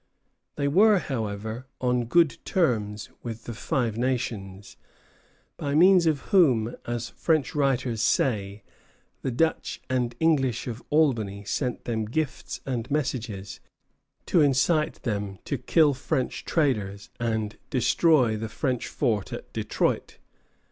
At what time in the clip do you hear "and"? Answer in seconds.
9.91-10.15, 12.65-12.89, 17.19-17.59